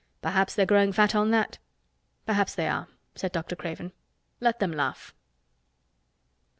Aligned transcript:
Perhaps 0.23 0.55
they're 0.55 0.65
growing 0.65 0.91
fat 0.91 1.13
on 1.13 1.29
that." 1.29 1.59
"Perhaps 2.25 2.55
they 2.55 2.67
are," 2.67 2.87
said 3.13 3.31
Dr. 3.31 3.55
Craven. 3.55 3.91
"Let 4.39 4.57
them 4.57 4.71
laugh." 4.71 5.13